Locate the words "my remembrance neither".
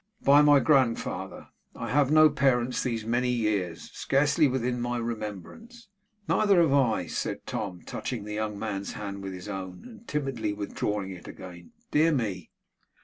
4.81-6.59